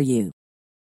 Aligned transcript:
for 0.00 0.04
you. 0.04 0.39